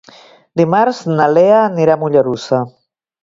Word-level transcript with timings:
Dimarts 0.59 1.01
na 1.19 1.27
Lea 1.35 1.59
anirà 1.65 1.97
a 1.97 2.01
Mollerussa. 2.05 2.63